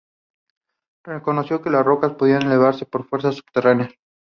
[1.05, 3.93] Reconoció que las rocas podían elevarse por fuerzas subterráneas.